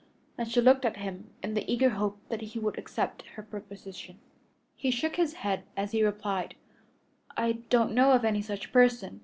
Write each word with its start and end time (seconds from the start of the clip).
and 0.35 0.49
she 0.51 0.59
looked 0.59 0.83
at 0.83 0.97
him 0.97 1.29
in 1.43 1.53
the 1.53 1.71
eager 1.71 1.89
hope 1.91 2.17
that 2.27 2.41
he 2.41 2.57
would 2.57 2.75
accept 2.79 3.21
her 3.35 3.43
proposition. 3.43 4.17
He 4.75 4.89
shook 4.89 5.15
his 5.15 5.35
head 5.35 5.61
as 5.77 5.91
he 5.91 6.03
replied, 6.03 6.55
"I 7.37 7.59
don't 7.69 7.93
know 7.93 8.13
of 8.13 8.25
any 8.25 8.41
such 8.41 8.71
person. 8.71 9.19